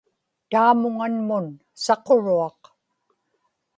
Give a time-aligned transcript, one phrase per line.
[0.49, 1.45] taamuŋanmun
[1.83, 2.61] saquruaq